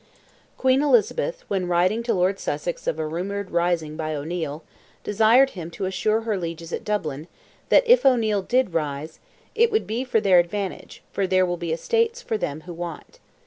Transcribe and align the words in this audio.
Queen 0.57 0.81
Elizabeth, 0.81 1.43
when 1.47 1.67
writing 1.67 2.01
to 2.01 2.11
Lord 2.11 2.39
Sussex 2.39 2.87
of 2.87 2.97
a 2.97 3.05
rumoured 3.05 3.51
rising 3.51 3.95
by 3.95 4.15
O'Neil, 4.15 4.63
desired 5.03 5.51
him 5.51 5.69
to 5.69 5.85
assure 5.85 6.21
her 6.21 6.39
lieges 6.39 6.73
at 6.73 6.83
Dublin, 6.83 7.27
that 7.69 7.85
if 7.87 8.03
O'Neil 8.03 8.41
did 8.41 8.73
rise, 8.73 9.19
"it 9.53 9.69
would 9.71 9.85
be 9.85 10.03
for 10.03 10.19
their 10.19 10.39
advantage; 10.39 11.03
for 11.13 11.27
there 11.27 11.45
will 11.45 11.55
be 11.57 11.71
estates 11.71 12.19
for 12.19 12.35
them 12.35 12.61
who 12.61 12.73
want." 12.73 13.19